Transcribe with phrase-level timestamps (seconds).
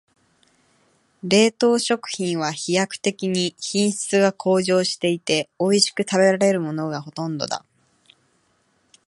[1.23, 7.63] 冷凍食品は飛躍的に品質が向上していて、おいしく食べられるものがほとんどだ。